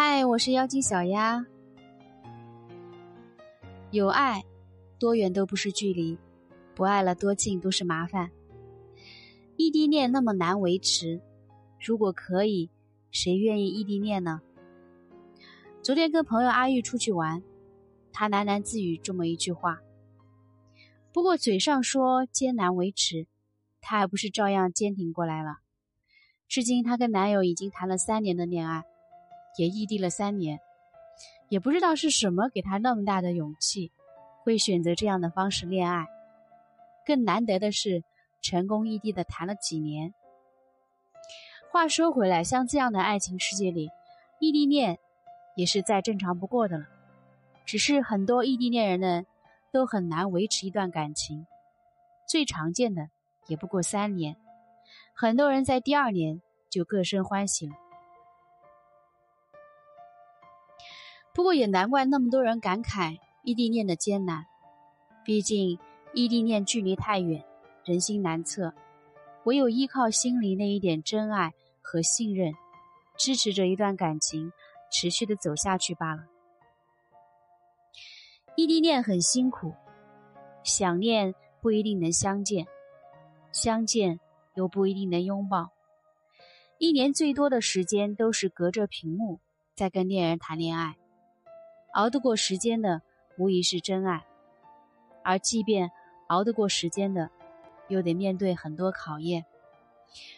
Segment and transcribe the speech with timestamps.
[0.00, 1.44] 嗨，我是妖精小丫。
[3.90, 4.44] 有爱，
[4.96, 6.16] 多远都不是距离；
[6.72, 8.30] 不爱了，多近都是麻烦。
[9.56, 11.20] 异地恋那么难维持，
[11.84, 12.70] 如果可以，
[13.10, 14.40] 谁愿意异地恋呢？
[15.82, 17.42] 昨天跟朋友阿玉出去玩，
[18.12, 19.80] 他喃喃自语这么一句话。
[21.12, 23.26] 不过嘴上说艰难维持，
[23.80, 25.58] 他还不是照样坚挺过来了。
[26.46, 28.84] 至今，她跟男友已经谈了三年的恋爱。
[29.58, 30.60] 也异地了三年，
[31.48, 33.90] 也不知道是什么给他那么大的勇气，
[34.44, 36.06] 会选择这样的方式恋爱。
[37.04, 38.04] 更难得的是，
[38.40, 40.14] 成功异地的谈了几年。
[41.72, 43.90] 话说回来，像这样的爱情世界里，
[44.38, 44.98] 异地恋
[45.56, 46.86] 也是再正常不过的了。
[47.66, 49.26] 只是很多异地恋人呢，
[49.72, 51.46] 都很难维持一段感情，
[52.28, 53.08] 最常见的
[53.48, 54.36] 也不过三年，
[55.14, 56.40] 很多人在第二年
[56.70, 57.72] 就各生欢喜了。
[61.38, 64.44] 不过也难怪那么多人感慨异地恋的艰难，
[65.24, 65.78] 毕竟
[66.12, 67.44] 异地恋距离太远，
[67.84, 68.74] 人心难测，
[69.44, 72.54] 唯有依靠心里那一点真爱和信任，
[73.16, 74.52] 支持着一段感情
[74.90, 76.24] 持续的走下去罢了。
[78.56, 79.74] 异地恋很辛苦，
[80.64, 82.66] 想念不一定能相见，
[83.52, 84.18] 相见
[84.56, 85.70] 又不一定能拥抱，
[86.78, 89.38] 一年最多的时间都是隔着屏幕
[89.76, 90.96] 在跟恋人谈恋爱。
[91.98, 93.02] 熬得过时间的，
[93.38, 94.20] 无疑是真爱；
[95.24, 95.90] 而即便
[96.28, 97.28] 熬得过时间的，
[97.88, 99.44] 又得面对很多考验。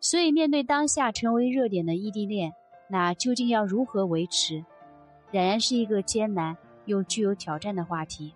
[0.00, 2.54] 所以，面对当下成为热点的异地恋，
[2.88, 4.64] 那究竟要如何维持，
[5.30, 8.34] 仍然是一个艰难又具有挑战的话题。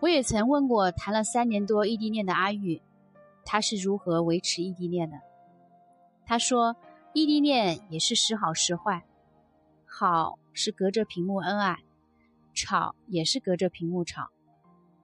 [0.00, 2.82] 我也曾问过谈了三年多异地恋的阿玉，
[3.44, 5.20] 他是如何维持异地恋的？
[6.26, 6.74] 他说。
[7.14, 9.04] 异地恋也是时好时坏，
[9.94, 11.76] 好是隔着屏幕恩爱，
[12.54, 14.30] 吵也是隔着屏幕吵。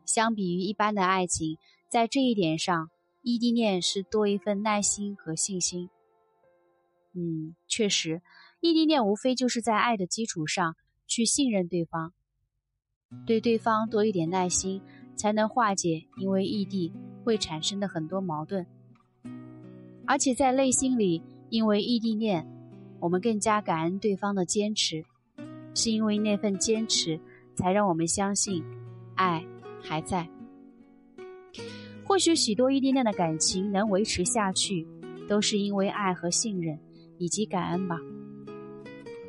[0.07, 1.59] 相比于一般的爱情，
[1.91, 2.91] 在这一点上，
[3.21, 5.91] 异地恋是多一份耐心和信心。
[7.13, 8.23] 嗯，确实，
[8.61, 10.75] 异地恋无非就是在爱的基础上
[11.07, 12.15] 去信任对方，
[13.27, 14.81] 对对方多一点耐心，
[15.15, 18.67] 才能化解因为异地会产生的很多矛盾，
[20.07, 21.23] 而且在内心里。
[21.51, 22.47] 因为异地恋，
[23.01, 25.05] 我们更加感恩对方的坚持，
[25.75, 27.19] 是因为那份坚持，
[27.55, 28.65] 才让我们相信，
[29.15, 29.45] 爱
[29.81, 30.29] 还在。
[32.05, 34.87] 或许许多异地恋的感情能维持下去，
[35.29, 36.79] 都是因为爱和信任
[37.19, 37.99] 以及感恩吧。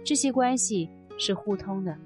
[0.03, 1.97] 这些关系是互通的。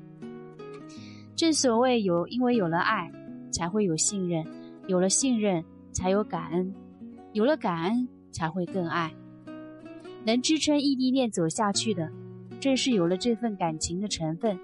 [1.36, 3.12] 正所谓有，因为有了爱，
[3.52, 4.44] 才会有信任；
[4.88, 6.74] 有了信任，才有感恩；
[7.34, 9.14] 有了感恩，才会更爱。
[10.26, 12.10] 能支撑异地恋走下去的，
[12.60, 14.58] 正是有了这份感情的成分，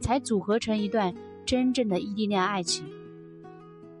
[0.00, 1.12] 才组合成一段
[1.44, 2.86] 真正的异地恋爱情。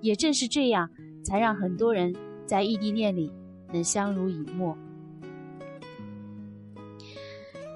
[0.00, 0.88] 也正是这样，
[1.24, 2.14] 才让很多人
[2.46, 3.32] 在异地恋里
[3.72, 4.76] 能相濡以沫。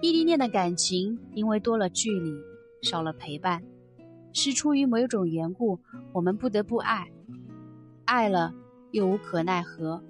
[0.01, 2.33] 异地恋的感情因为多了距离，
[2.83, 3.61] 少了陪伴，
[4.33, 5.81] 是出于某种缘故，
[6.13, 7.11] 我们不得不爱，
[8.05, 8.55] 爱了
[8.93, 10.01] 又无可奈何。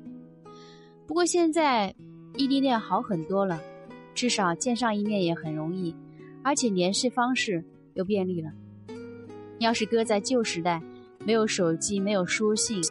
[1.06, 1.94] 不过现在。
[2.36, 3.60] 异地恋好很多了，
[4.14, 5.94] 至少见上一面也很容易，
[6.42, 7.64] 而且联系方式
[7.94, 8.52] 又便利了。
[9.58, 10.82] 要是搁在旧时代，
[11.24, 12.82] 没有手机，没有书信，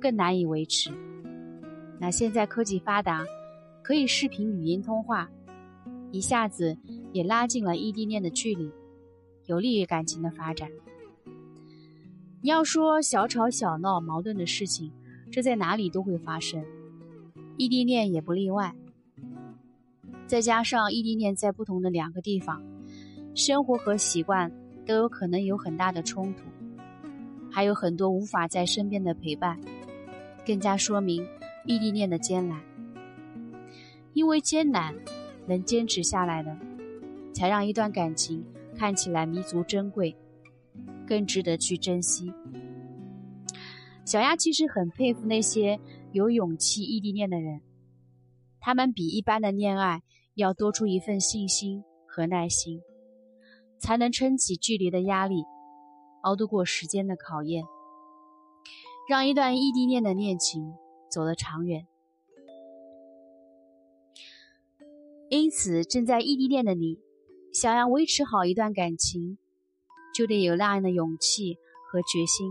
[0.00, 0.92] 更难以维持。
[1.98, 3.24] 那现在科技发达，
[3.82, 5.28] 可以视频、语音通话，
[6.12, 6.76] 一下子
[7.12, 8.70] 也拉近了异地恋的距离，
[9.46, 10.70] 有利于感情的发展。
[12.42, 14.92] 你要说小吵小闹、矛盾的事情，
[15.32, 16.64] 这在哪里都会发生，
[17.56, 18.72] 异地恋也不例外。
[20.26, 22.62] 再加上异地恋在不同的两个地方，
[23.34, 24.50] 生活和习惯
[24.86, 26.44] 都有可能有很大的冲突，
[27.50, 29.60] 还有很多无法在身边的陪伴，
[30.46, 31.26] 更加说明
[31.66, 32.60] 异地恋的艰难。
[34.14, 34.94] 因为艰难，
[35.46, 36.56] 能坚持下来的，
[37.34, 38.44] 才让一段感情
[38.76, 40.16] 看起来弥足珍贵，
[41.06, 42.32] 更值得去珍惜。
[44.04, 45.78] 小丫其实很佩服那些
[46.12, 47.60] 有勇气异地恋的人。
[48.66, 50.02] 他们比一般的恋爱
[50.34, 52.80] 要多出一份信心和耐心，
[53.78, 55.44] 才能撑起距离的压力，
[56.22, 57.62] 熬得过时间的考验，
[59.06, 60.72] 让一段异地恋的恋情
[61.10, 61.86] 走得长远。
[65.28, 66.98] 因此，正在异地恋的你，
[67.52, 69.36] 想要维持好一段感情，
[70.14, 71.58] 就得有那样的勇气
[71.92, 72.50] 和决心，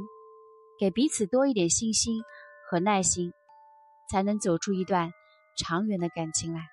[0.79, 2.21] 给彼此多一点信心
[2.69, 3.33] 和耐心，
[4.11, 5.11] 才能走出一段。
[5.55, 6.72] 长远的感情来。